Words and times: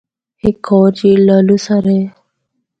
ہک 0.43 0.57
ہور 0.69 0.89
جھیل 0.97 1.19
’لولوسر‘ 1.25 1.85
اے۔ 1.91 1.99